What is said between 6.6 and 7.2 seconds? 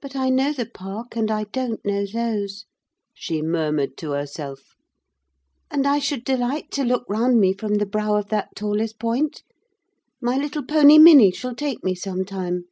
to look